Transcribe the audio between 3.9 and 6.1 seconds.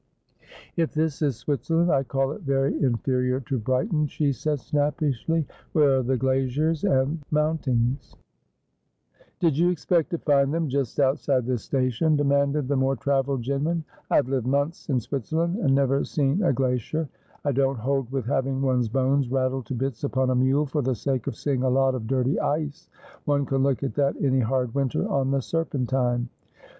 she said snappishly.' Where are